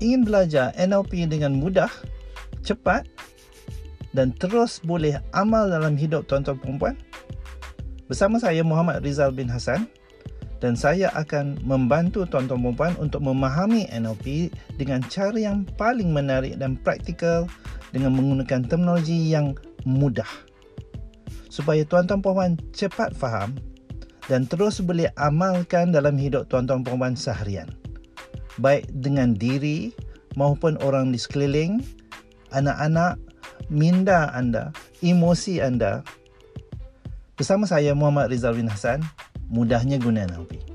ingin 0.00 0.26
belajar 0.26 0.72
NLP 0.76 1.28
dengan 1.28 1.56
mudah, 1.56 1.90
cepat 2.66 3.06
dan 4.16 4.32
terus 4.36 4.80
boleh 4.80 5.20
amal 5.36 5.68
dalam 5.68 5.94
hidup 5.94 6.24
tuan-tuan 6.24 6.56
perempuan? 6.56 6.96
Bersama 8.06 8.38
saya 8.38 8.62
Muhammad 8.62 9.02
Rizal 9.02 9.34
bin 9.34 9.50
Hassan 9.50 9.90
dan 10.62 10.72
saya 10.78 11.12
akan 11.12 11.60
membantu 11.66 12.24
tuan-tuan 12.24 12.62
perempuan 12.62 12.94
untuk 12.96 13.20
memahami 13.20 13.90
NLP 13.92 14.48
dengan 14.80 15.04
cara 15.04 15.36
yang 15.36 15.68
paling 15.76 16.10
menarik 16.14 16.56
dan 16.56 16.80
praktikal 16.80 17.44
dengan 17.92 18.16
menggunakan 18.16 18.64
terminologi 18.64 19.30
yang 19.32 19.52
mudah. 19.84 20.28
Supaya 21.52 21.84
tuan-tuan 21.84 22.20
perempuan 22.24 22.52
cepat 22.72 23.12
faham 23.16 23.56
dan 24.26 24.44
terus 24.48 24.82
boleh 24.82 25.12
amalkan 25.16 25.94
dalam 25.94 26.18
hidup 26.18 26.50
tuan-tuan 26.50 26.82
perempuan 26.82 27.14
seharian. 27.14 27.70
Baik 28.56 28.88
dengan 28.90 29.36
diri 29.36 29.92
maupun 30.34 30.80
orang 30.82 31.12
di 31.12 31.18
sekeliling, 31.20 31.80
anak-anak, 32.52 33.20
minda 33.70 34.32
anda, 34.34 34.74
emosi 35.00 35.62
anda. 35.62 36.02
Bersama 37.36 37.68
saya 37.68 37.92
Muhammad 37.92 38.32
Rizal 38.32 38.56
bin 38.56 38.68
Hassan, 38.68 39.04
mudahnya 39.52 40.00
guna 40.00 40.24
NLP. 40.26 40.65